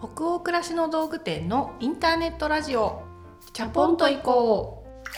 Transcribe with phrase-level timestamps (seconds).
[0.00, 3.02] 北欧暮らしの道具店のインターネットラジオ。
[3.52, 5.08] チャポンと行こう。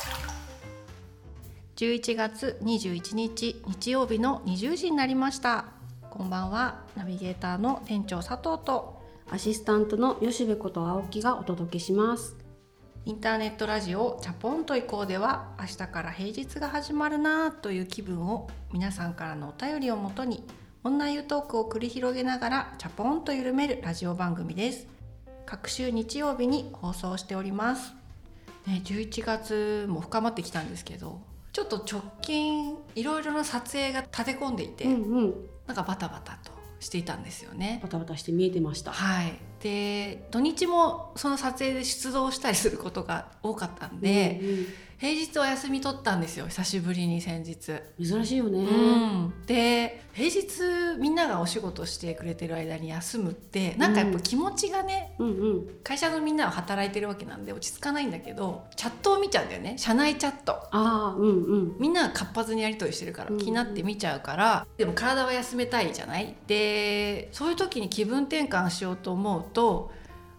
[1.77, 5.67] 11月21日日曜日の20時になりました。
[6.09, 6.87] こんばんは。
[6.97, 9.03] ナビゲーターの店長佐藤と。
[9.31, 12.39] アシスタントの吉部こと青木がお届けします。
[13.05, 20.45] インターネットラジオチャポンと行こうでは明日から平日が始まるなという気分を皆さんからのお便りをもとに
[20.83, 24.87] 女湯トークを繰り広げながらチャポンと緩めるラジオ番組です。
[25.45, 27.93] 各週日曜日に放送しております。
[28.67, 31.21] ね、11月も深まってきたんですけど
[31.53, 35.35] ちょっと直近いろいろな撮影が立て込んでいて、うんうん。
[35.67, 37.81] なんかバタバタとしていたんですよね。
[37.83, 38.93] バタバタして見えてました。
[38.93, 44.67] はい、で土日もその撮影で出動したりすることが多かったんで、うん
[45.01, 47.73] 平日お休み取ったんですよ久しぶりに先日。
[47.73, 48.63] うん珍しいよね、う
[49.29, 55.67] ん、で平日みんながお仕事してくれてる間に休むってなんかやっぱ気持ちがね、うん、うん。
[55.83, 59.79] 会社のみんなは働いてるわけなんで落ち着かないんだけどチャットを見ちゃうんだよね。
[59.79, 60.53] 社内チャット。
[60.53, 61.77] ああうんうん。
[61.79, 66.37] みんなが活発にやり取りしてるからうん気になって見ちゃうから、でも体は休めたいじゃない？
[66.47, 69.93] でそういう時に気分転換しようと思うと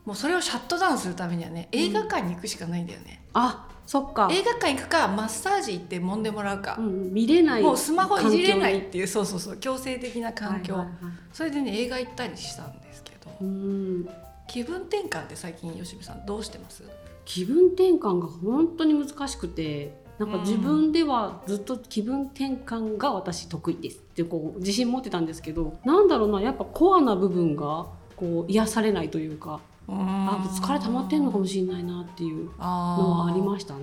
[0.05, 4.29] もうそれをシャットダウンするためにはね映画館に行くしかないんだよね、あそっか。
[4.31, 6.77] 映画館行くかマッサージ行って揉んでもらうか。
[6.79, 9.57] う、んうん、見れないもうスマホいじれない環っていうそうそうそう。
[9.57, 11.13] 強制的な環境、はいはいはい。
[11.33, 13.29] それでね映画行ったりしたんですけど。
[13.41, 14.09] うん。
[14.47, 16.85] 気分転換って最近吉部さんどうしてます？
[17.25, 33.80] 気分転換が本当に難しくてなんか自分ではずっと気分転換が私得意ですってこう自信持ってたんですけどなんだろうなやっぱコアな部分がこう癒されないというかあ疲れ溜まってんのかもしれないなっていうのはありましたね。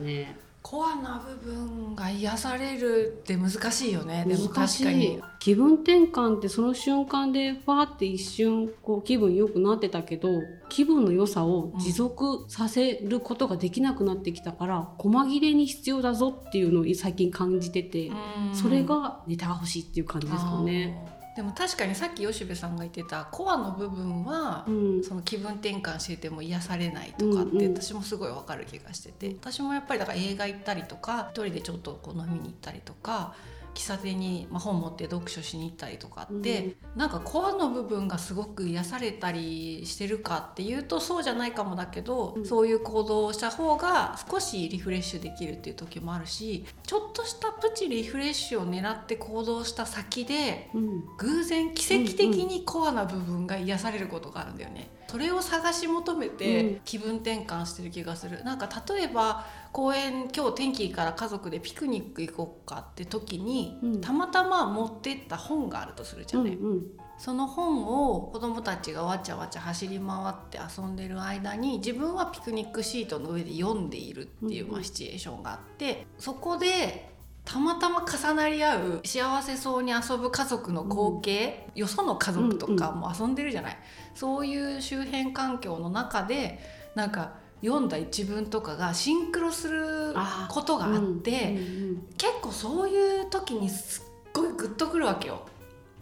[0.70, 4.27] コアな部分が癒されるって難しいよね。
[4.28, 5.14] でも確かに。
[5.14, 10.28] い気分転換ってその瞬間でファーって一瞬こう気分良くなってたけど
[10.69, 18.11] 気分の良さを持続させることができなくなってきたから、細切れに必要だぞっていうのを最近感じてて、
[18.52, 21.17] それがネタが欲しいっていう感じですかね。
[21.39, 25.05] でも確かにさっき吉部さんが言ってたコアの部分は、うん。
[25.05, 33.37] その気分転換してても癒されないとかってうんうん私もすごいわかる気がしてて私もやっぱりだから映画行ったりとか一人でちょっとこう飲みに行ったりとか
[33.74, 42.46] 喫茶店に、まあ、本持って読書しに行ったりとかって、なんかコアの部分がすごく癒されたりしてるかっていうとそうじゃないかもだけど、うん。
[42.46, 51.05] そういう行動をした方が少しリフレッシュできるっていう時もあるしちょっとしたプチリフレッシュを狙って行動した先でうん。
[51.18, 54.89] 偶然奇跡的にコアな部分が癒されることがあるんだよね。
[55.08, 58.45] それを探し求めうてん気分転換してる気がする。
[58.45, 66.55] なんか例えば公園今日天気いいから家族でピクニック行こうかって時に、うんたまたま持ってった本があるとするじゃない。
[66.55, 66.86] うんうん
[67.19, 77.11] その本を子どもたちがわちゃわちゃ走り回って遊んでる間に自分はピクニックシートの上で読んでいるっていう、うんうんまあ、シチュエーションがあってそこで
[77.48, 83.79] たまたま重なり合う幸せそうに遊ぶ家族の光景、よその家族とかも遊んでるじゃない、
[84.14, 86.61] そういう周辺環境の中で
[86.95, 87.33] なんか
[87.63, 90.14] 読んだ一文とかがシンクロする
[90.51, 91.31] ことがあって。
[91.31, 95.47] うんうん結構そういう時にすっごいグッとくるわけよ。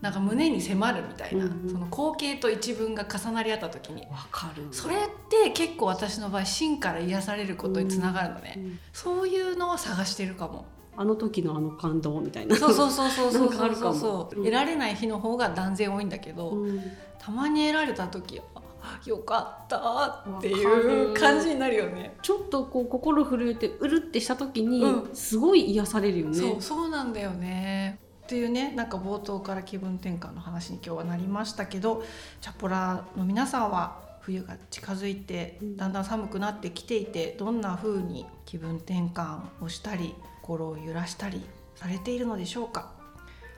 [0.01, 1.71] なんか胸に迫るみたいな、うんうん。
[1.71, 4.03] その光景と一文が重なり合った時に。
[4.03, 4.67] うんわかる。
[4.73, 4.99] それっ
[5.31, 12.57] て結構私の場合芯から癒されることにつながるのね、うんそういうのを探してるかもあの時のあの感動みたいな。
[12.57, 13.95] そうそうそうそうそうなんかあるかも。
[13.95, 14.37] そう。
[14.39, 16.81] うん得られない日の方が断然多いんだけど、うん。
[17.19, 21.15] たまに得られた時あよかったっていうる。
[21.15, 22.17] 感じになるよね。
[22.23, 25.15] ちょっとこう心震えてうるってした時に、うん。
[25.15, 26.35] すごい癒されるよね。
[26.35, 27.99] そうそうなんだよね。
[28.27, 32.03] っていうねなんか冒頭から気分転換の話に今日はなりましたけど
[32.41, 35.77] チャポラの皆さんは冬が近づいてうん。
[35.77, 41.43] だんだん寒くなってきていてどんな風に気分転換をしたり心を揺らしたり
[41.75, 42.93] されているのでしょうか？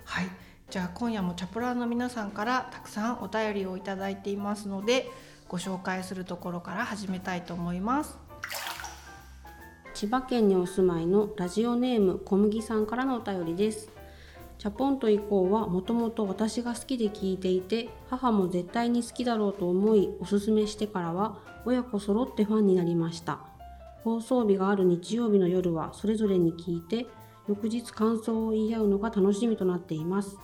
[0.04, 0.26] はい。
[0.70, 5.10] じゃあ今夜もチャポラーの皆さんからたくさんお便りをいただいていますので
[5.48, 8.16] ご紹介するところから始めたいと思います。
[9.94, 13.90] 千葉県にお住まいのラジオネーム小麦さんからのお便りです。
[14.58, 23.38] チャポンと以降はもともと私が好きで聞いていて母も絶対に好きだろうと思いおすすめしてからは親子揃ってファンになりました。
[24.08, 27.06] 放送日がある日曜日の夜はそれぞれに聞いて
[27.46, 30.38] 翌日感想を言い合うのが楽しみとなっています。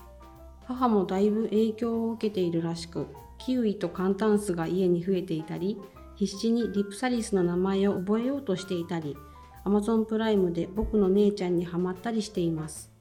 [0.66, 3.06] 母もだいぶ影響を受けているらしく
[3.38, 5.78] キウイとカンタンスが家に増えていたり
[6.14, 9.16] 必死にリプサリスの名前を覚えようとしていたり
[9.64, 12.92] Amazon プライムで僕の姉ちゃんにハマったりしています。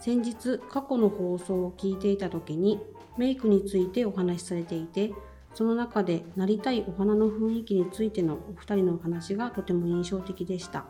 [0.00, 2.80] 先日過去の放送を聞いていた時に
[3.16, 5.12] メイクについてお話しされていて
[5.54, 10.84] その中でなりたいお花の雰囲気についてのお二人のお話がとても印象的でした。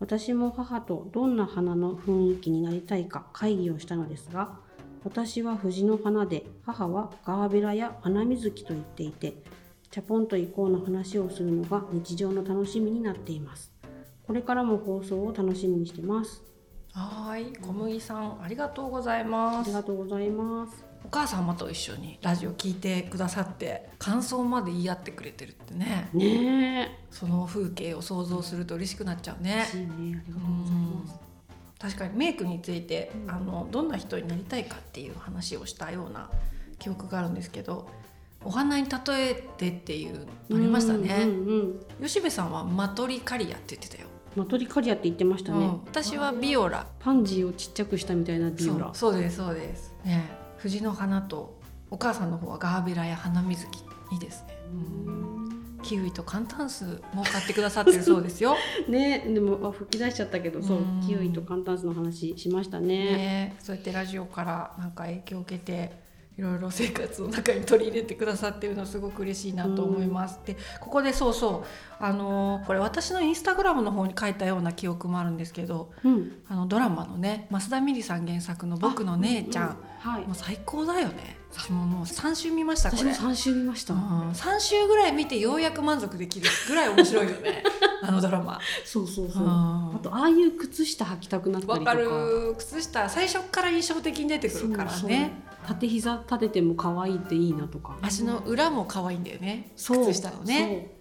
[0.00, 4.58] 私も母とどんな花の雰囲気になりたいか会議をしたのですが
[5.04, 9.34] 私は藤の花で母はガーベラや花水木と言っていて
[9.92, 13.70] チャポンと行こうの話をするのが日常の楽しみになっています。
[14.26, 16.42] これからも放送を楽しみにしてます。
[16.92, 19.68] はい小麦さんありがとうございあます。
[19.68, 26.08] りがとうございますお母様と一緒にラジオ聞いてくださって感想まで言い合ってくれてるってね。
[26.12, 29.66] ねその風景を想像すると嬉しくなっちゃうね。
[31.78, 36.30] 確かにメイクについて、うんあのどんな人になりたいかっていう話をしたような
[36.78, 37.88] 記憶があるんですけど
[38.44, 45.70] お花に例えてっていうのありましたね、うんうんうん吉部さんはマトリカリアって言ってたよ、マトリカリアって言ってましたね、うん。
[45.86, 46.86] 私はビオラ。
[46.98, 48.92] パンジーをちっちゃくしたみたいなビオラ。
[48.92, 49.94] そうそうですそうです。
[50.04, 51.58] ね藤の花と
[51.90, 53.80] お母さんの方はガーベラや花水木
[54.12, 54.56] いいですね、
[55.82, 58.54] キウイと寒炭酢も買ってくださってるそうですよ。
[58.88, 61.00] ねでもあ吹き出しちゃったけどそううん。
[61.04, 62.86] キウイと寒暖差の話しましたね。
[62.86, 66.01] ねそうやってラジオからなんか影響を受けて
[66.38, 70.40] いろいろ生活の中に取り入れてくださってるのすごく嬉しいなと思います。
[70.46, 71.66] でここでそうそう
[72.00, 76.42] あのーこれ私のインスタグラムの方に書いたような記憶もあるんですけどうん。
[76.48, 79.76] あのドラマのね増田美里さん原作の「僕の姉ちゃん」うう
[80.08, 80.26] はい。
[80.26, 81.36] もう最高だよね。
[81.52, 83.02] 私ももう3週見ましたこれ。
[83.02, 83.26] 私も。
[83.28, 87.62] 三週見ました、うん、3週ぐらい見てようやく満足できるぐらい面白いよね。
[88.02, 88.58] あのドラマ。
[88.84, 89.50] そうそうそう、うん。
[89.50, 91.90] あとああいう靴下履きたくなったりとか。
[91.90, 92.54] わかる。
[92.56, 97.96] 靴下最初から印象的に出てくるからね縦膝立てても可愛いっていいなとか。
[98.02, 99.72] 足の裏も可愛いんだよね。
[99.76, 100.06] そう。
[100.06, 100.96] 靴下のね。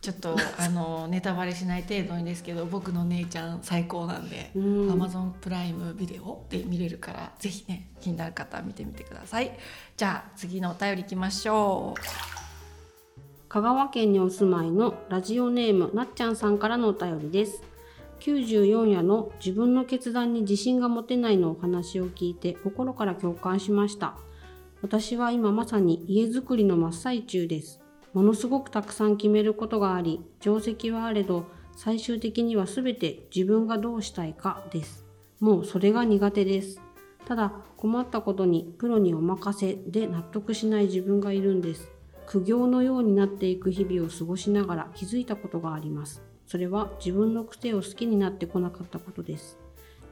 [0.00, 4.92] ちょっとあのネタバレしない程度にですけど僕の姉ちゃん最高なんで、そううん。
[4.92, 9.58] Amazon プライムビデオで見れるからぜひね気になる方は見てみてください。
[9.96, 12.00] じゃあ次のお便りいきましょう。
[13.48, 17.62] 香川県にお住まいのラジオネームなっちゃんさんからのお便りです
[18.20, 24.16] 94夜の自分の決断に自信が持てないのお話を聞いて心から共感しました。
[24.82, 27.80] 私は今まさに家づくりの真っ最中です。
[28.12, 31.46] ものすごくたくさん決めることがあり定石はあれど
[31.76, 35.04] 最終的には全て自分がどうしたいかです。
[35.40, 36.80] もうそれが苦手です。
[37.26, 41.90] ただ困ったことにプロにお任せで納得しない自分がいるんです。
[42.26, 46.22] 苦行のようになっていく日々を過ごしながら気づいたことがあります。
[46.46, 49.58] それは自分の癖を好きになってこなかったことです。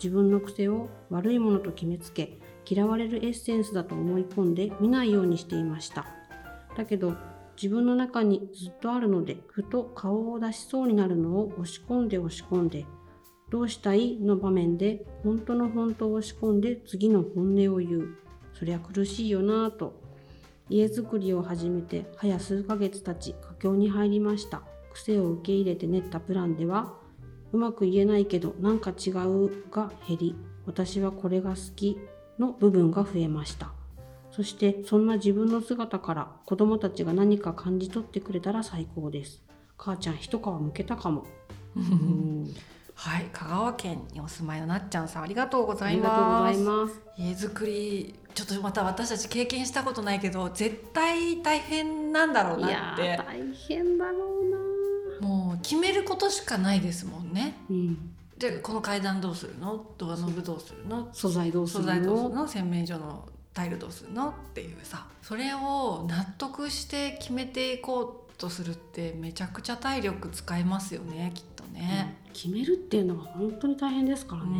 [0.03, 2.39] 自分の癖を悪いものと決めつけ
[2.69, 6.07] 嫌われるエッセンスだと思い込んで見ないようにしていました。
[6.77, 7.15] だけど
[7.57, 12.87] 自分の中にずっとあるのでふと顔を出しそうになるのを押し込んで押し込んで
[13.51, 18.17] どうしたいの場面で本当の本当を押し込んで次の本音を言う。
[18.55, 20.01] そりゃ苦しいよなぁと。
[20.71, 24.63] 家づくりを始めて早数ヶ月経ち佳境に入りました。
[24.93, 26.95] 癖を受け入れて練ったプランでは
[27.53, 30.37] うまく言えないけどなんか違うが減り
[30.67, 31.99] 私はこれが好き
[32.39, 33.73] の部分が増えました。
[34.31, 39.43] そしてそんな自分の姿から子供たちが何か感じ取ってくれたら最高です。
[39.77, 41.27] 母ちゃん一皮むけたかも。
[41.77, 42.55] うん。
[42.95, 47.01] はい香川県にお住まいのなっちゃんさんありがとうごあざいます。
[47.19, 53.03] 家づくりちょっとまた私たち経験したことないけど絶対大変なんだろういなやって。
[53.03, 54.32] ー大変だろう
[55.63, 57.57] 決めることしかないですもんね。
[57.71, 58.15] うん。
[58.37, 59.87] でこの階段どうするの？
[59.99, 61.09] ドアノブどうするの？
[61.13, 62.43] 素材どうする素材どうするの？
[62.43, 64.31] の洗面所のタイルどうするの？
[64.31, 65.07] っていうさ。
[65.23, 72.17] それを納得して決めていこうとするってめちゃくちゃ体力使いますよねきっとね。
[72.33, 74.51] 決めるっていうのは本当に大変ですからね。
[74.51, 74.53] う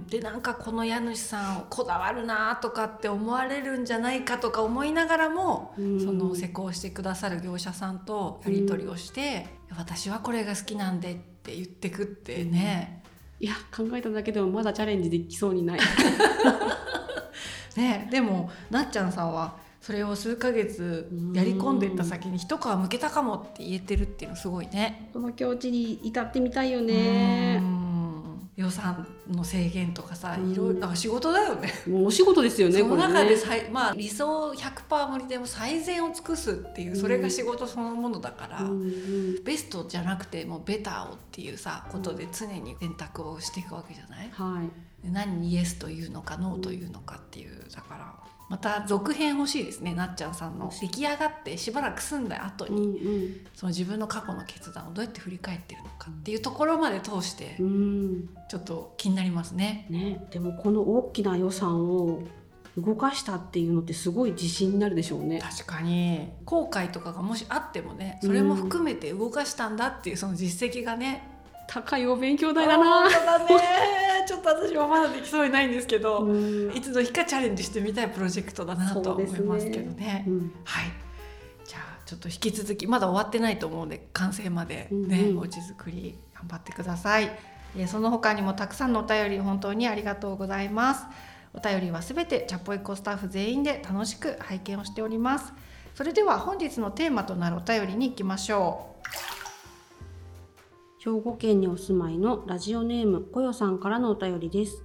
[0.00, 0.06] ん。
[0.06, 6.00] でなんかこの家主さんこだわるなとかって思われるんじゃないかとか思いながらも、うん。
[6.00, 9.46] その施工してくださる業者さんとやり取りをして、
[9.76, 13.02] 私はこれが好きなんでって言ってくってね、
[13.40, 15.80] いや考えただけでもまだチャレンジできそうにない。
[17.76, 19.56] ねでもなっちゃんさんは
[19.88, 25.08] それを数ヶ月やり込んでいった先に一皮むけたかもって言えてるっていうのすごいね。
[25.14, 27.58] その境地に至ってみたいよね。
[27.62, 28.50] うん。
[28.56, 30.52] 予算の制限とかさうん。
[30.52, 31.72] いろいろ仕事だよね。
[31.86, 38.60] もうお仕事ですよねその中で最、まあ、理想100%無理でも最善を尽くすっていうそれが仕事そのものだから、
[39.42, 44.62] ベストじゃなくてもうベターをっていうさことで常に選択をしていくわけじゃない、は
[45.02, 45.06] い。
[45.06, 50.70] で何にイエスというのかノーというのかっていうだからまた続編欲しいですねなっちゃんさんの。
[50.70, 53.46] 出来上がってしばらく住んだ後うに、ん。
[53.54, 58.28] その自分の過去の決断をどうやって振り返ってるのかっていうところまで通してうんうん。
[58.48, 59.86] ちょっと気になりますね。
[59.90, 62.22] ねでもこの大きな予算を
[62.78, 65.40] 動かしたっていうのってすごい自信になるでしょうね。
[65.40, 66.30] 確かに。
[66.46, 71.37] 後悔とかがもしあってもねそれも含めて動かしたんだっていうその実績がね、
[71.68, 73.02] 高いお勉強代だな。
[73.02, 73.46] 本当だね。
[74.26, 76.72] ちょっと私はまだできそうにないんですけど、うん。
[76.74, 80.24] いつの日かチャレンジしてみたいプロジェクトだなとは思いますけどね。
[80.26, 80.52] うん。
[80.64, 80.84] はい。
[81.64, 85.38] じゃあちょっと引き続きまだ終わってないと思うので完成までね、うんうん。
[85.38, 87.24] おうち作り頑張ってください、
[87.76, 91.04] えーその他にもたくさんのお便り本当にありがとうございます。
[91.52, 95.52] お便りはすべてチャポイコスタッフ全員で楽しく拝見をしております。
[95.94, 98.94] それでは本日のテーマとなるお便りに行きましょ
[100.98, 104.82] 兵庫県にお住まいのラジオネームこよさんからのお便りです。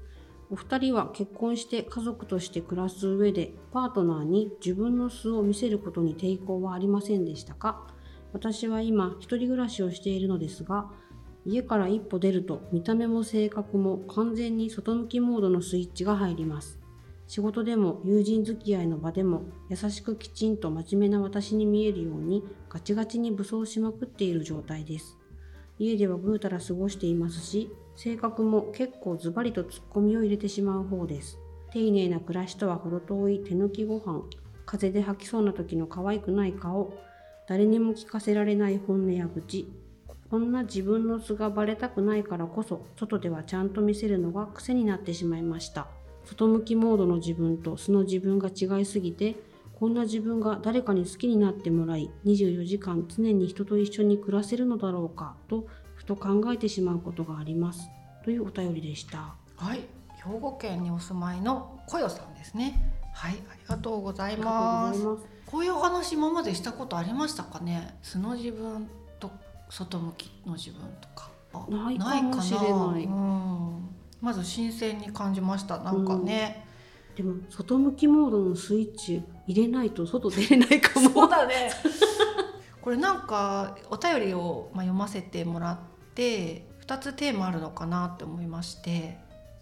[0.52, 7.88] お二人は結婚して家族として暮らす上でパートナーに自分の素を見せることに抵抗はありませんでしたか？
[8.32, 10.92] 私は今一人暮らしをしているのですが
[11.48, 16.78] 家から一歩出ると見た目も性格も完全に外向きモードのスイッチが入ります。
[17.26, 25.18] 仕事でも友人付き合いの場でも優しくきちんと真面目な私に見えるようにガチガチに武装しまくっている状態です。
[25.80, 31.40] 家ではぐうたら過ごしていますし性格も結構ズバリとツッコミを入れてしまう方です。
[31.72, 34.24] 丁寧な暮らしとは程遠い手抜きご飯。
[34.66, 36.94] 風邪で吐きそうな時の可愛くない顔。
[37.48, 39.72] 誰にも聞かせられない本音や愚痴。
[40.30, 45.88] こんな自分の素がバレたくないからこそ外ではちゃんと見せるのが癖になってしまいました。
[46.26, 49.36] 外向きモードの自分と素の自分が違いすぎて
[49.84, 57.90] こんな自分が誰かに好きになってもらい24時間常に人と一緒に暮らせるのだろうかとふと考えてしまうことがあります。
[58.24, 59.36] というお便りでした。
[59.62, 59.82] うはい。
[60.24, 62.94] 兵庫県にお住まいのこよさんですね。
[63.14, 65.02] はいありがとうございます。
[65.46, 67.98] こういうお話今までしたことありましたかね？
[68.02, 68.88] 素の自分
[69.20, 69.32] と
[69.70, 71.30] 外向きの自分とか。
[71.52, 72.66] あないかもしれな
[72.98, 73.04] い。
[73.04, 73.90] うん、
[74.22, 75.80] まず新鮮に感じました。
[75.80, 76.66] なんかね、
[77.18, 81.10] でも外向きモードのスイッチ入れないと外出れないかも。
[81.10, 81.72] そうだね。
[82.82, 85.78] これなんかお便りをまあ読ませてもらっ
[86.16, 89.18] て2つテーマあるのかなって思いまして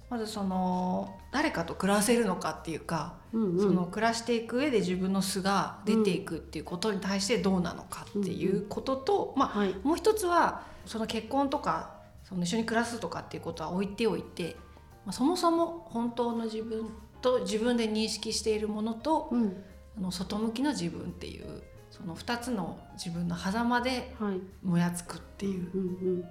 [0.09, 3.59] まずその誰かと暮らせるのかっていうか、うんうん。
[3.61, 9.75] その暮らしていく上で自分の素が出ていくっていうことに対してどうなのかっていうことと、まあはい。
[9.83, 14.57] もう一つはその結婚とかその一緒に暮らすとかっていうことは置いておいて、
[15.05, 16.89] まあ、そもそも本当の自分
[17.21, 19.63] と自分で認識しているものとうん
[19.97, 24.39] あの外向きの自分っていうその2つの自分の狭間ではい。
[24.65, 25.85] もやつくっていううんう
[26.19, 26.29] んなん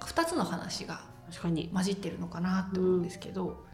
[0.00, 1.00] か2つの話が
[1.42, 3.64] 混じってるのかなって思うんですけど、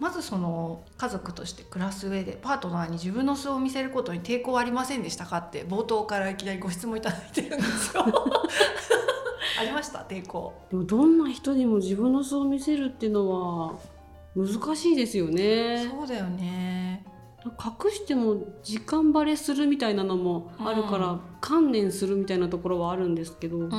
[0.00, 8.04] まずその家族として暮らす上でパートナーに自分の素を見せることに抵抗はありませんでしたかって冒頭からいきなりご質問いただいてるんですよ。
[9.60, 10.00] ありました？
[10.00, 10.54] 抵抗。
[10.70, 13.74] でもどんな人にも自分の素を見せるっていうのは
[14.34, 15.86] 難しいですよね。
[15.88, 17.04] そうだよね
[17.44, 21.20] 隠しても時間バレするみたいなのもあるから、うん。
[21.42, 23.70] 観念するみたいなところはあるんですけど、うんうん。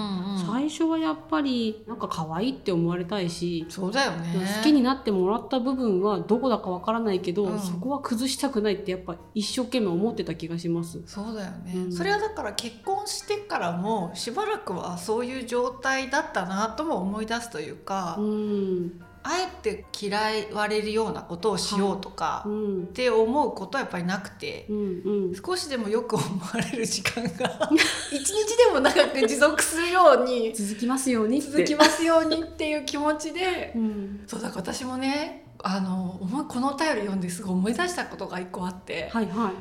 [0.46, 4.36] 最初はやっぱりなんか可愛いって思われたいし、そうだよね。
[4.58, 7.60] 好きになってもらった部分はどこだかわからないけど、うん。
[7.60, 11.02] そこは崩したくないってやっぱ一生懸命思ってた気がします。
[11.06, 11.92] そうだよね、うん。
[11.94, 20.20] それはだから結婚してからもしばらくはそういう状態だったなとも思い出すというか、うん、あえて嫌
[20.54, 27.70] われるようなことをしようとか、うんっ、て思うことはやっぱりなくてう、ん、うん、少しでもよく思われる時間が
[28.12, 31.48] 一日でも長く持続するように続きますようにって。
[31.50, 39.52] 続きますようにっていう気持ちでうん、そうだから私もねあのこのお便り読んですごい思い出したことが一個あって、はいはい。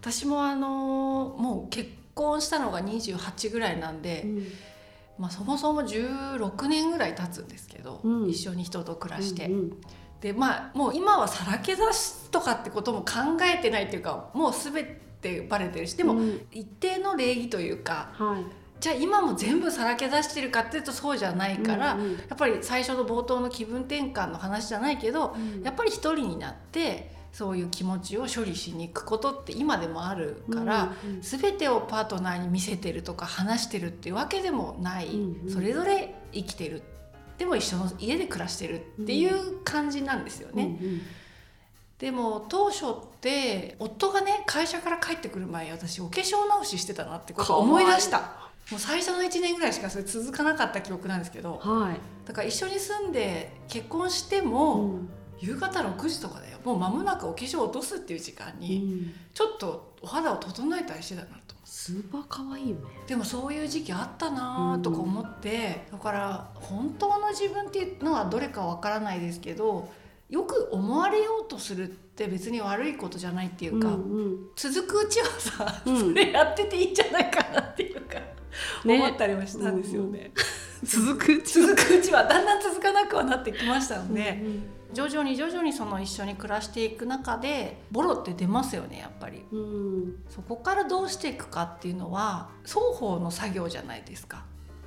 [0.00, 4.46] 私もあのもう結婚したのが28ぐらいなんで、うん
[5.18, 8.28] まあ、そもそも16年ぐらい経つんですけど、うん。
[8.28, 9.46] 一緒に人と暮らして。
[9.46, 9.72] うん
[10.20, 14.84] でまあもう今はさらけ出すとかってことも考えてないっていうかもう全
[15.20, 16.40] てバレてるしでもうん。
[16.50, 18.44] 一定の礼儀というかはい。
[18.80, 22.12] じゃあ今も全部さらけ出してるかっていうとそうじゃないから、うんうん。
[22.14, 25.62] やっぱり最初の冒頭の気分転換の話じゃないけどうん。
[25.62, 35.50] やっぱり一人になってそういう気持ちを処理しに行くことって今でもあるから、うんうん全てをパートナーに見せてるとか話してるっていうわけでもない、うんうん。
[35.52, 36.82] それぞれ生きてる
[37.38, 40.78] でも一緒の家で暮らしてるっていう感じなんですよね。
[40.80, 41.00] うん
[41.98, 48.48] でも当初って夫がね会社から帰ってくる前私お化粧直ししてたなってことを思い出した。
[48.70, 51.60] もう最初の1年ぐらいしかそれ続かなかった記憶なんですけど。
[51.64, 51.96] うんはい。
[52.24, 55.08] だから一緒に住んで結婚してうも、ん
[55.40, 56.58] 夕方6時とかだよ。
[56.64, 59.14] もう間もなくお化粧を落とすっていう時間うに、ん。
[59.32, 62.82] ちょっとお肌を整えたりしてたなとスーパー可愛いよね。
[63.06, 69.88] でもそういう時期あったなとか思って、だから本当の自分っていうのはどれかわからないですけど
[70.28, 74.38] よく思われようとするって別に悪いことじゃないっていうか、うんうん。
[74.56, 76.00] 続くうちはさ、うん。
[76.00, 78.18] それやってていいんじゃないかなっていうか、
[78.84, 78.96] ね。
[78.96, 80.32] 思ったりはしたんですよね。
[80.84, 81.42] 続く。
[81.42, 84.42] 続くうちはだんだん続かなくはなってきましたので、ね
[84.92, 89.44] 徐々に徐々にその一緒に暮らしていく中でボロって出ますよねやっぱり。
[89.52, 90.14] うん。
[90.30, 94.44] そこからどうしていくかっていうのは双方の作業じゃないですか。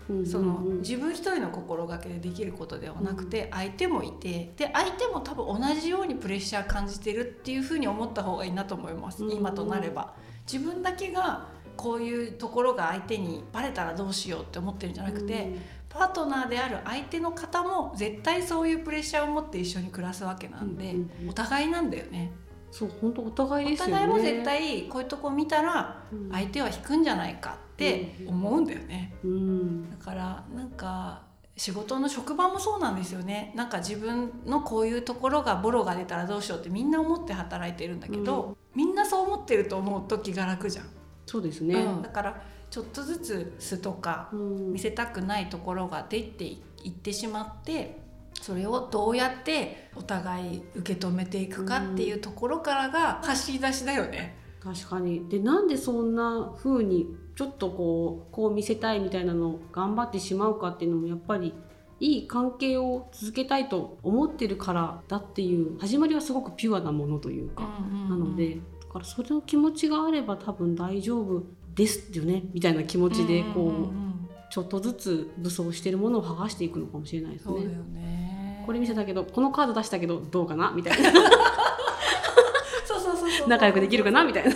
[0.10, 0.78] うんそのうん。
[0.80, 9.24] 自分一人の心がけでできることではなくて相手もいてで相手も多分同じようにプレッシャー感じてるっていうふうに思った方がいいなと思います。
[9.24, 10.14] うん今となれば。
[10.52, 15.54] 自分だけがこういうところが相手にバレたらどうしようって思ってるんじゃなくて、
[15.94, 21.30] パートナーである相手の方も絶対そういうプレッシャーを持って一緒に暮らすわけなんで、うんうんうん。
[21.30, 22.32] お互いなんだよね。
[22.72, 23.94] そう本当お互いおですよね。
[23.94, 29.14] 互いも絶対こういうとこ見たらうん相手は引くんじゃないかって思うんだよね。
[29.24, 29.92] うん。
[29.92, 31.24] だからなんか
[31.58, 33.52] 仕事の職場もそうなんですよね。
[33.56, 40.86] なんか自分のこういうところがボロが出たらどうしようってみんな思って働いてるんだけど、みんなそう思ってると思うと気が楽じゃん、
[41.26, 41.76] そうですね。
[41.76, 42.02] うん。
[42.02, 42.42] だから
[42.72, 44.74] ちょっとずつ素とかうん。
[44.74, 46.58] 見せたくないところが出てい
[46.90, 48.00] ってしまって
[48.42, 54.36] それをどうやってお互い受け止めていくかっていうところからが貸し出しだよね。
[54.64, 55.28] 確かに。
[55.28, 61.54] でなんでそんな風にちょっとこうこう見せたいみたいなのを頑張ってしまうかっていうのもやっぱり
[62.00, 67.64] いい関係を続けたいと思ってるからだっていう始まりはすごくピュアなものというか、
[68.10, 71.44] なのでだからそれの気持ちがあれば多分大丈夫
[71.76, 77.52] ですよねみたいな気持ちでこう,、ちょっとずつ武装してるものを剥がしていくのかもしれないですね。
[77.52, 78.64] そうだよね。
[78.66, 80.72] これ見せたけどこのカード出したけどどうかな？
[80.72, 81.12] みたいな。
[82.86, 83.48] そうそうそうそう。
[83.48, 84.24] 仲良くできるかな？
[84.24, 84.52] みたいな。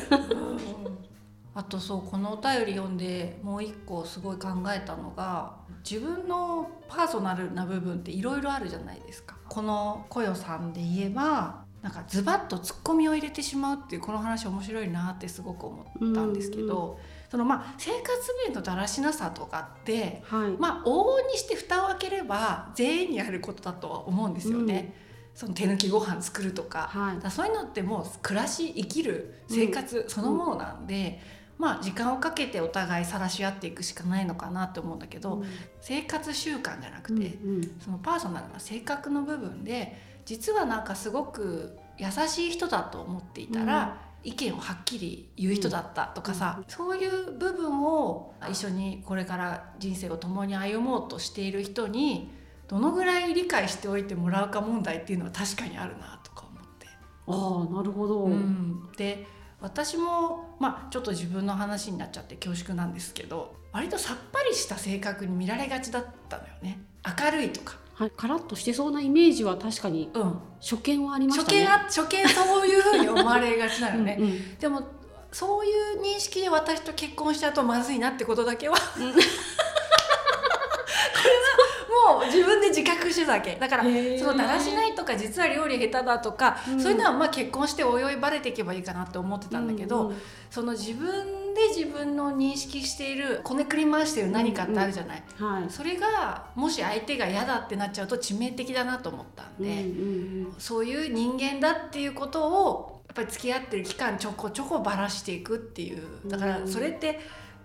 [1.57, 5.55] あとそうこのお便り読んでもう一個すごい考えたのが
[5.89, 9.37] 自分のパーソナルな部分っていろいろあるじゃないですか。
[9.47, 16.99] このこよさんで言えばなんかズバッとツッコミを入れてしまうっていうこの話面白いなってすごく思ったんですけど、
[17.29, 24.95] そのまあ生活面のだらしなさとかってはい、まあ往々にして蓋を開ければ全員にあることだとは思うんですよね。
[25.35, 26.89] その手抜きご飯作るとか。
[26.91, 27.15] はい。
[27.17, 31.21] だからそういうのってもう暮らし生きる生活そのものなんで、
[31.59, 35.43] まあ時間をかけてお互い晒し合っていくしかないのかなって思うんだけど、
[35.81, 37.77] 生活習慣じゃなくて、うんうん。
[37.79, 52.31] そのパーソナルな性格の部分で実はなんかすごく優しい人だと思っていたら、意見をはっきり言う人だったとかさ、そういう部分を一緒にこれから人生を共に歩もうとしている人に
[52.67, 56.87] どのぐらい理解しておいてもらうか問題っていうのは確かにあるなとか思って。
[57.27, 59.27] ああなるほど、うん、で
[59.61, 66.79] 私もまあちょっと自分の話になっちゃって恐縮なんですけど割とさっぱりした性格に見られがちだったのよね。
[67.05, 71.59] 明るいとか、はい、カラッとしてそうなイメージは確かにうん、初見はありまし初たね。
[71.61, 74.17] 見あ初見そういうふうに思われがちなのね。
[74.19, 74.57] うんうん。
[74.57, 74.81] でも
[75.31, 78.75] そういう認識で私と結婚しちゃうとまずいなってことだけは。
[78.75, 79.13] これは
[82.13, 83.55] もう自分で自覚してたわけ。
[83.55, 86.79] だからそのだらしないとか実は料理下手だとか、うん。
[86.79, 90.09] そういうのはまあ結婚しておいおいバレていけばいいかなって思ってたんだけど、うん。
[90.09, 90.17] うん
[90.49, 95.69] その自分で自分の認識しているこねくり回してる何かってあるじゃない、はい。
[95.69, 99.77] それがもし相手が嫌だってなっちゃうと致命的だなと思ったんで、うん
[100.45, 106.03] うんそういう人間だっていうことをやっぱり付き合ってる期間ちょこちょこばらしていくっていう。
[106.27, 107.19] だからそれって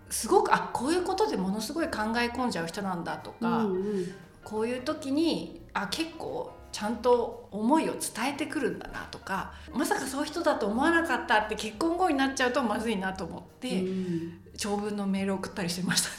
[0.08, 14.40] すごくあこういうことでものすごい考え込んじゃう人なんだとうんか、うんうんこういう時にあ結構ちゃんと思いを伝えてくるんだなとかまさかそういう人だと思わなかったって結婚後になっちゃうとまずいなと思って、うん。
[14.56, 16.14] 長文のメールを送ったりしてましたね。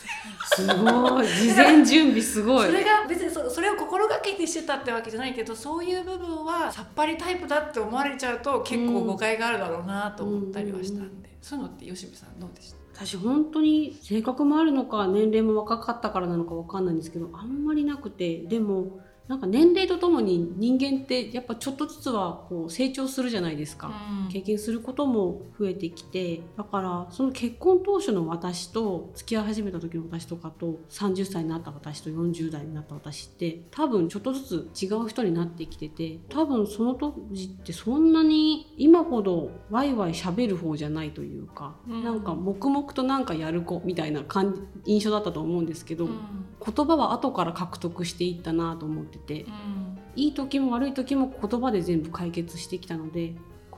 [0.55, 1.27] すごい。
[1.27, 2.67] 事前準備すごい。
[2.67, 12.80] それが別にそそれを心がけてしてたってわけじゃないけどそういう部分はさっぱりタイプだって思われちゃうと結構誤解があるだろうなと思ったりはしたんで、そういうのって吉見さんどうでした？
[12.93, 18.99] 私本当に性格もあるのか年齢も若かったからなのか分かんないんですけどあんまりなくてでも
[19.31, 23.89] なんか年齢とともに人間ってやっぱちょっとずつはこう成長するじゃないですか。
[24.29, 26.41] 経験することも増えてきて。
[26.57, 42.03] だからその結婚当初の私と付き合い始めた時の私とかと30歳になった私と40代になった私って多分ちょっとずつ違う人になってきてて多分その当時ってそんなに今ほどワイワイ喋る方じゃないというか、うん。
[42.03, 46.19] なんか黙々となんかやる子みたいな感じ印象だったと思うんですけど、うん。
[46.63, 49.43] 言葉は後から獲得していったなと思ってて。
[49.43, 53.33] うんいい時も悪い時も言葉で全部解決してきたので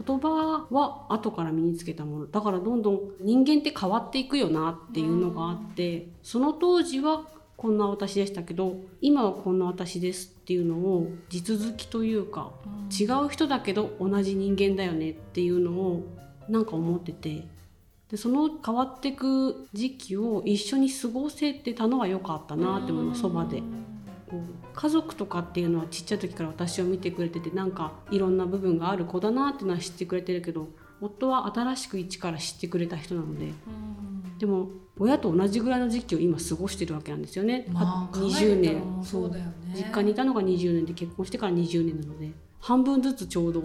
[0.05, 12.51] 言葉は後から身につけたものだからどんどん人間って変わっていくよなっていうのがあってその当時はこんな私でしたけど今はこんな私ですっていうのを地続きというか、
[12.91, 16.03] 違う人だけど同じ人間だよねっていうのを
[16.49, 17.47] なんか思ってて
[18.09, 23.63] でその変わっていく時期を一緒に過ごせてたのは良かったなって思いますそばで。
[24.33, 24.43] こう
[24.73, 30.69] 家族とかっていうのはちっちゃい時から私を見てくれててなんかいろんな部分がある子だなってのは知ってくれてるけど
[31.01, 33.51] 夫は新しく一から知ってくれた人なので、
[34.39, 38.81] でも親と同じぐらいの時期を今過ごしてるわけなんですよね、まあ、20年。
[39.03, 39.51] そうだよね。
[39.75, 43.61] 実家にいたのが20年で結婚してから20年なので半分ずつちょうど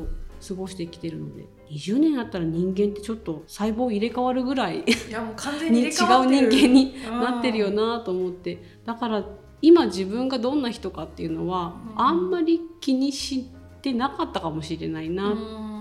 [0.46, 1.46] 過ごしてきてるので。
[1.70, 4.80] 20年あったら人間ってちょっと細胞入れ替わるぐらい。
[4.80, 8.80] いやもう完全にに違う人間になってるよなと思って。
[8.84, 9.24] だから
[9.60, 12.02] 今自分がどんな人かっていうのはうん。
[12.02, 13.48] あんまり気にし
[13.82, 15.34] てなかったかもしれないな、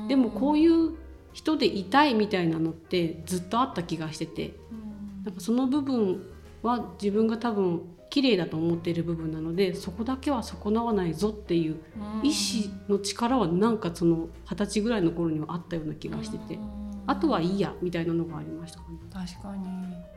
[0.08, 0.96] でもこういいう
[1.34, 4.56] 人でいたいみたいなのってずっとあった気がしてて。
[5.28, 6.22] なんかその部分
[6.64, 11.82] は自分が多分綺麗だと思っている部分なのでそこだけは損なわないぞっていう
[12.24, 16.58] 意志の力はなんかその二十歳ぐらいの頃にはあったような気がしてて
[17.08, 18.98] あとはいいやみたいなのがありましたかね。
[19.12, 19.66] 確かに。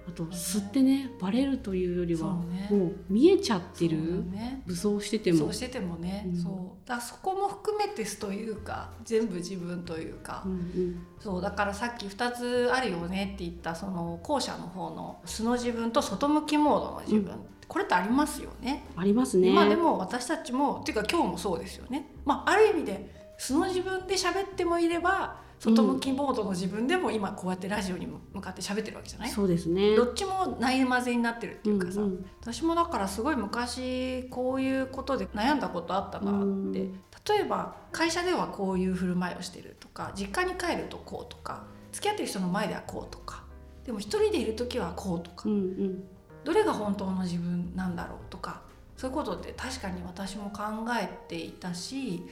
[0.08, 4.62] あと吸ってねバレるというよりはもう見えちゃってるね。
[4.66, 5.38] 武装してても。
[5.38, 6.36] そうしててもね、うん。
[6.36, 6.52] そう。
[6.86, 11.06] だからそこも含めて素というか全部自分というか、うんうん。
[11.20, 18.84] そうだからさっき2つあるよねって言ったその後者の方の素の自分と外向きモードの自分、うこれってありますよね。
[18.96, 19.52] ありますね。
[19.52, 22.10] まあでも私たちもっていうか今日もそうですよね。
[22.24, 29.28] まあある意味で素の自分で喋ってもいれば外向きモードの自分でも今こうやってラジオに向かって喋ってるわけじゃない？
[29.28, 29.94] そうですね。
[29.94, 36.72] どっちもない混ぜになってるっていうかさ、うんうん私もだからすごい昔こういうことで悩んだことあったなって、うん。
[36.72, 43.44] 例えば会社ではこういう振る舞いをしてるとか実家に帰るとこうとか付き合ってる人の前ではこうとか。
[43.84, 46.04] でも一人でいる時はこうとか、うんうん。
[46.42, 48.62] どれが本当の自分なんだろうとか。
[48.96, 50.62] そういうことって確かに私も考
[51.00, 52.22] えていたし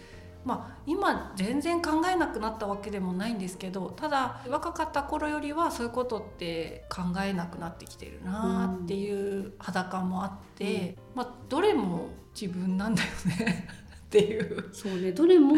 [0.49, 13.09] まあ今全然考えなくなったわけでもないんですけどただ若かった頃よりはそういうことって考えなくなってきてるなっていう裸もあって、まあどれも自分なんだよ
[13.39, 13.69] ね
[14.07, 14.71] っていう。
[14.73, 15.55] そうねどれも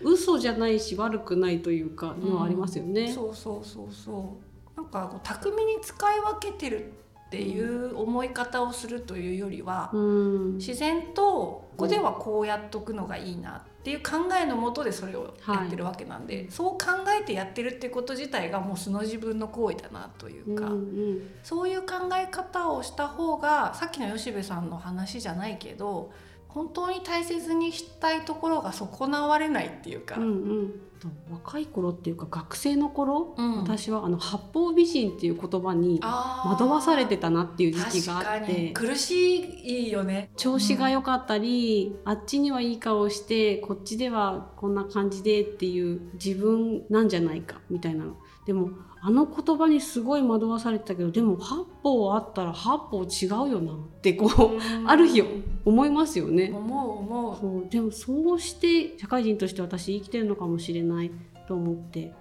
[0.00, 3.12] 嘘じゃないし悪くないというか のはありますよね。
[3.12, 4.38] そうそうそうそ
[4.74, 6.94] うなんかこう巧みに使い分けてる
[7.26, 16.78] っていう思い方をするというよりは、うん自然とここではこうやっとくのがいいなっていう考えのもとでそれをやってるわけなんで、そう考
[17.20, 26.12] えてやってるってこと自体がもう素の自分の行為だなというか、うんうんそういう考え方をした方がさっきの吉部さんの話じゃないけど
[26.48, 30.16] 本当に大切にしたいところが損なわれないっていうか。
[30.16, 30.26] うんう
[30.62, 30.91] んと
[31.30, 33.58] 若い頃っていうか学生の頃、うん。
[33.58, 38.70] 私はあの八方美人っていう言葉に惑わされてたなっていう時期があって。
[38.72, 40.30] 苦しいよね。
[40.36, 48.16] 調子が良かったり、あっちにはいい顔してこっちではこんな感じでっていう自分なんじゃないかみたいなの。
[48.46, 48.70] でも
[49.04, 55.22] あの言葉にすごい惑わされてたけどでも八方あったら八方違うよなってこううんある日
[55.64, 56.52] 思いますよね。
[56.54, 61.10] 思う思うそうでもそうして社会人として私生きてるのかもしれない
[61.48, 62.14] と思って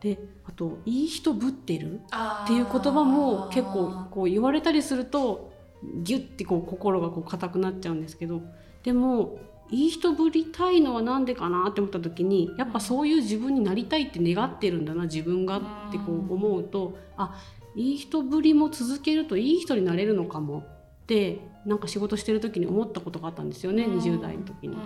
[0.00, 2.00] であと「いい人ぶってる?」
[2.44, 5.52] っていう言葉も結構こう言われたりすると
[6.02, 8.40] ギュッてこう心がこう硬くなっちゃうんですけど
[8.84, 9.36] でも
[9.72, 17.42] いい人ぶりたいのはなんでかなって思った時にやっぱそういう自分になりたいって願ってるんだな自分がってこう思うとあ
[17.74, 23.98] いい人ぶりも続けるといい人になれるのかもってなんか仕事してる時に思ったことがあったんですよねうん。
[23.98, 24.74] 20代の時に。
[24.74, 24.80] うん。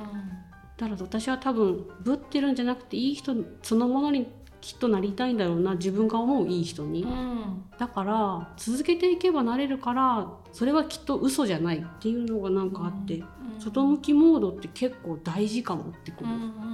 [0.77, 4.29] だから私は多分ぶってるんじゃなくていい人そのものに
[4.67, 7.05] きっとなりたいんだろうな自分が思ういい人に。
[7.05, 7.63] うん。
[7.79, 13.23] だから続けていけばなれるからそれはきっと嘘じゃないっていうのがなんかあって、
[13.61, 16.25] 外向きモードって結構大事かもってこ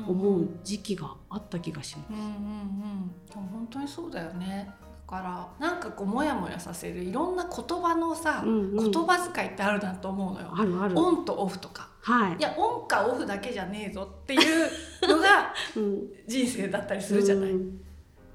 [0.09, 2.13] う思う時期があった気がします。
[2.13, 3.13] うんうんうん。
[3.29, 4.73] でも本当にそうだよね。
[5.07, 5.23] だか
[5.61, 8.91] らなんかこうモヤモヤさせるいろんな言葉のさ、うんうん。
[8.91, 10.51] 言葉遣いってあるなと思うのよ。
[10.57, 10.99] あるある。
[10.99, 12.37] オンとオフとかはい。
[12.37, 12.43] い。
[12.43, 16.09] やオンかオフだけじゃねえぞっていうのが うん。
[16.27, 17.81] 人生だったりするじゃない、うん。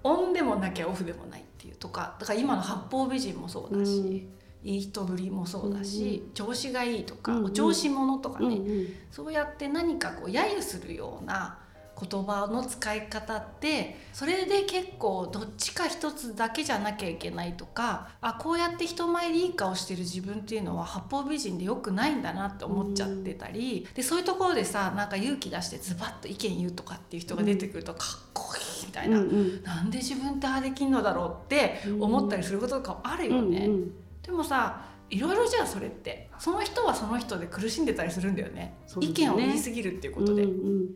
[0.03, 4.27] オンでもなきゃオフでもないっていうとかだから今の八方美人もそうだし、
[4.63, 7.45] いい人ぶりもそうだし、調子がいいとか、うんうん。
[7.45, 8.87] お調子者とかね、うんうん。
[9.11, 11.57] そうやって何かこう揶揄するような
[11.99, 29.63] 言葉の使い方ってそれで結構どっちか一つだけじゃなきゃいけないとかあこうやって人前でいい顔してる自分っていうのは八方美人でよくないんだなって思っちゃってたり、でそういうところでさなんか勇気出してズバッと意見言うとかっていう人が出てくるとかっこいいみたいな、うんうん。
[29.63, 33.65] なんで自分ってああできんのだろうって思ったりすることとかあるよね。
[33.65, 33.91] うんうん
[34.23, 36.29] でもさいろいろじゃんそれって。
[36.37, 38.75] その人はその人で苦しんでたりするんだよね。
[38.97, 39.07] ね。
[39.07, 40.87] 意見を言い過ぎるっていうことで、うんうん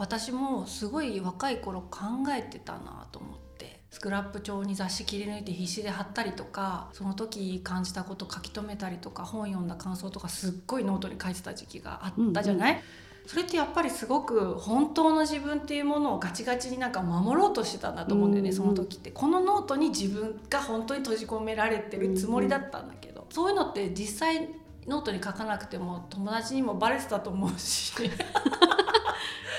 [0.00, 2.00] 私もすごい若い頃考
[2.34, 3.78] えてたなと思って。
[3.90, 12.80] スクラップ帳に雑誌切り抜いて必死で貼ったりとかその時感じたこと書き留めたりとか本読んだ感想とかすっごいノートに書いてた時期があったじゃない、
[13.26, 19.10] それってやっぱりすごく本当の自分っていうものをガチガチになんか守ろうとしてたんだと思うんだよね、うんその時って。
[19.10, 24.48] このノートに自分が本当に閉じ込められてるつもりだったんだけど、そういうのって実際
[24.86, 27.92] ノートに書かなくても友達にもバレてたと思うし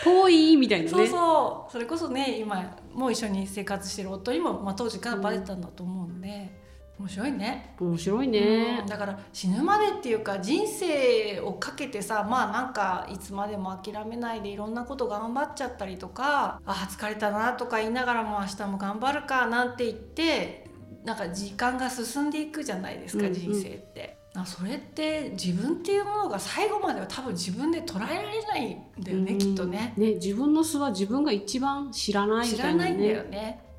[0.03, 0.89] 遠いみたいなね。
[0.89, 1.71] そうそう。
[1.71, 6.59] それこそね今もう一緒に生活してる夫にも、まあ、当時からバレてたんだと思うんで、
[6.99, 7.75] 面白いね。
[7.79, 8.79] 面白いね。
[8.81, 8.85] うん。
[8.87, 20.69] だから死ぬまでっていうか人生をかけてさまあなんかいつまでも諦めないでいろんなこと頑張っちゃったりとかあ疲れたなとか言いながらも明日も頑張るかなんて言って
[21.03, 23.39] なんか時間が進んでいくじゃないですか、うんうん。
[23.39, 24.20] 人生って。
[24.33, 29.37] あそれって自分っていうものが最後までは多分自分で捉えられないんだよね、うん。
[29.37, 29.93] きっとね。
[29.97, 33.71] ね自分の素は自分が一番知らないみ知たいなねらないんだよね。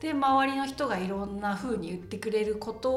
[0.00, 2.90] で周りの人がいろんな風に言ってくれること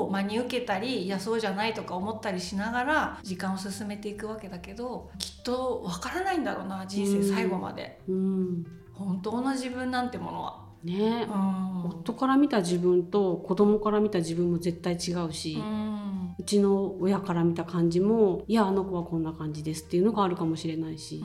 [0.00, 8.64] を真に受けたりいやそうじゃないとか思ったりしながら時間を進めていくわけだけどきっとわからないんだろうな人生最後まで、うん。
[8.94, 10.64] 本当の自分なんてものは。
[10.82, 11.26] ね。
[11.28, 11.84] うん。
[11.84, 15.62] 夫から見た自分と子供から見た自分も絶対違うし、う
[16.38, 21.24] うんちの親から見た感じもいやあの子はこんな感じですっていうのがあるかもしれないし、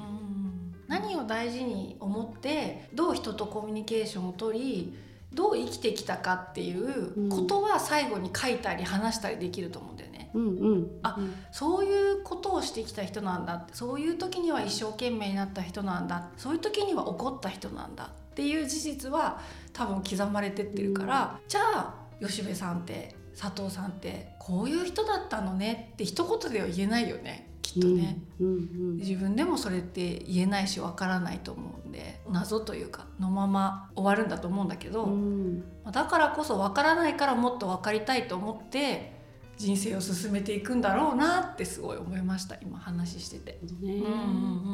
[0.88, 4.94] 何を大事に思ってどう人とコミュニケーションを取り
[5.34, 10.30] どう生きてきたかっていうことは最後に書いたり話したりできると思うんだよね。
[10.34, 10.88] うんうん。
[11.04, 19.40] あうんそういうことをしてきた人なんだそういう時には一生懸命になった人なんだそういう時には怒った人なんだっていう事実は
[19.74, 35.64] 多分刻まれてってるから、じゃあ吉部さんって佐藤さんってこういう人だったのねって一言では言えないよねきっとね、うんうん自分でもそれって言えないしわからないと思うんで謎というかのまま終わるんだと思うんだけど、うん。
[35.84, 39.14] まあだからこそ分からないからもっと分かりたいと思って
[39.58, 43.60] 人生を進めていくんだろうなってすごい思いました今話してて。
[43.62, 43.68] ね。
[43.82, 44.08] うんうんう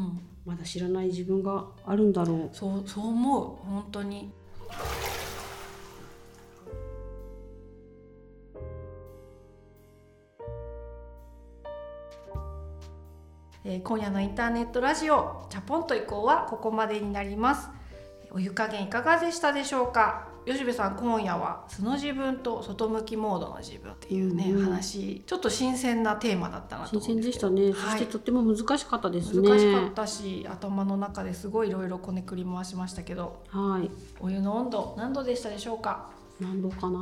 [0.10, 3.66] ん、まだ知らない自分があるんだろそうそう思う。
[3.66, 4.32] 本当に。
[13.70, 17.70] えー今夜のインターネットラジオチャポンと以降はここまでになります。
[18.32, 20.30] お湯加減いかがでしたでしょうか？
[20.46, 24.58] 吉部さん今夜は素の自分と外向きモードの自分っていうね、うん。
[24.60, 28.00] うん話ちょっと新鮮なテーマだったなうと思うん新鮮でしたですけどね、はい。
[28.00, 29.50] そしてとっても難しかったですね。
[29.50, 33.44] 難しかったし頭の中ですごいいろいろこねくり回しましたけど。
[33.50, 33.92] はい。
[34.22, 36.10] お湯の温度何度でしたでしょうか？
[36.40, 37.00] 何度かな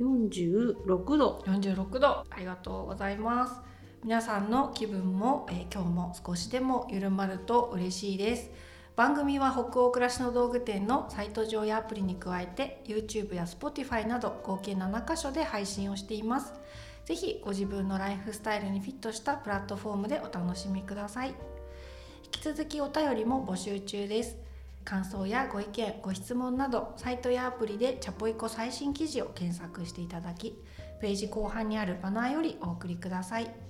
[0.00, 1.44] ？46度。
[1.46, 2.08] 46度。
[2.08, 3.54] ありがとうございます
[4.04, 8.50] 皆さんの気分も、えー今日も少しでも緩まると嬉しいです。
[8.94, 16.54] 番組は北欧暮らしの道具店のサイト上やアプリに加えて YouTube や Spotify など合計7カ所で配信をしています。
[17.04, 21.28] ぜひご自分のライフスタイルにフィットしたプラットフォームでお楽しみください。
[21.28, 21.34] 引
[22.30, 24.36] き続きお便りも募集中です。
[24.84, 30.56] 感想やご意見ご質問などサイトやアプリでチャポイコ最新記事を検索していただき
[31.00, 33.65] ページ後半にあるバナーよりお送りください。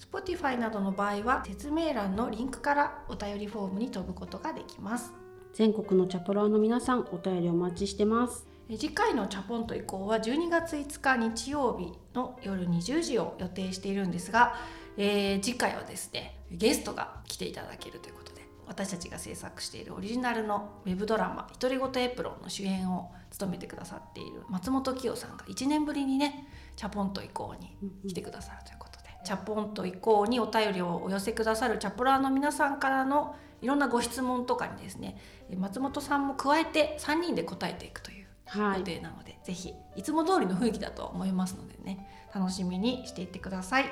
[0.00, 5.12] Spotify などの場合は説明欄のリンクからお便りフォームに飛ぶことができます。
[5.52, 8.46] 全国のチャプラーの皆さんお便りお待ちしてます。
[8.70, 14.54] え次回のチャポンと以降は12月5日日曜日の夜20時を予定しているんですが、
[14.96, 27.76] えー次回はですねゲストが来ていただけるということで私たちが制作しているオリジナルのウェブドラマ「独り言エプロン」の主演を務めてくださっている松本清さんが1年ぶりにねチャポンと以降に
[28.08, 28.89] 来てくださるということで、
[29.24, 35.16] チャポンと以降にお便りをお寄せくださるチャポラーの皆さんからのいろんなご質問とかにですね
[35.50, 38.82] え松本さんも加えて3人で答えていくという予はい。
[38.84, 43.84] 定なので、ぜひいつも通りの雰囲気だと思いますのでね楽しみにしていってください。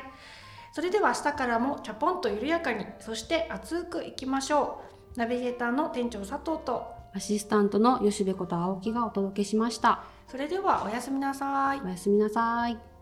[0.73, 4.81] それでは明日からもチャポンと緩やかにそして熱くいきましょ
[5.17, 5.19] う。
[5.19, 10.05] ナビゲーターの店長佐藤とアシスタントの吉部こと青木がお届けしました。
[10.27, 11.81] それではおやすみなさい。
[11.85, 12.98] おやすみなさい